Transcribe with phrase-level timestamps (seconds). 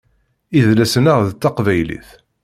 [0.59, 2.09] Idles-nneɣ d taqbaylit.